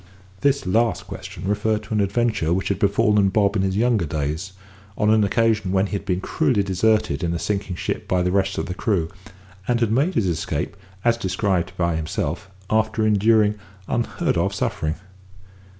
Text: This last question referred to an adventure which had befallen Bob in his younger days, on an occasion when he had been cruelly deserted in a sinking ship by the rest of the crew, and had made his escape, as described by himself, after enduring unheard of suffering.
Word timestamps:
This 0.39 0.65
last 0.65 1.05
question 1.05 1.47
referred 1.47 1.83
to 1.83 1.93
an 1.93 2.01
adventure 2.01 2.51
which 2.53 2.69
had 2.69 2.79
befallen 2.79 3.29
Bob 3.29 3.55
in 3.55 3.61
his 3.61 3.77
younger 3.77 4.07
days, 4.07 4.53
on 4.97 5.11
an 5.11 5.23
occasion 5.23 5.71
when 5.71 5.85
he 5.85 5.91
had 5.91 6.05
been 6.05 6.21
cruelly 6.21 6.63
deserted 6.63 7.23
in 7.23 7.35
a 7.35 7.37
sinking 7.37 7.75
ship 7.75 8.07
by 8.07 8.23
the 8.23 8.31
rest 8.31 8.57
of 8.57 8.65
the 8.65 8.73
crew, 8.73 9.11
and 9.67 9.79
had 9.79 9.91
made 9.91 10.15
his 10.15 10.25
escape, 10.25 10.75
as 11.05 11.17
described 11.17 11.73
by 11.77 11.95
himself, 11.97 12.49
after 12.67 13.05
enduring 13.05 13.59
unheard 13.87 14.37
of 14.37 14.55
suffering. 14.55 14.95